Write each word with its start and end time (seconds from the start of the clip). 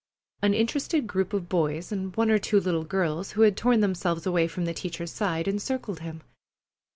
An 0.41 0.55
interested 0.55 1.05
group 1.05 1.31
of 1.31 1.47
boys 1.47 1.91
and 1.91 2.15
one 2.15 2.31
or 2.31 2.39
two 2.39 2.59
little 2.59 2.83
girls 2.83 3.33
who 3.33 3.41
had 3.43 3.55
torn 3.55 3.81
themselves 3.81 4.25
away 4.25 4.47
from 4.47 4.65
the 4.65 4.73
teacher's 4.73 5.11
side 5.11 5.47
encircled 5.47 5.99
him. 5.99 6.23